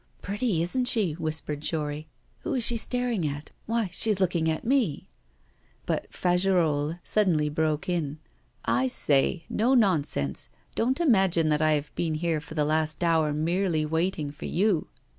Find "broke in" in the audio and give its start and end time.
7.49-8.17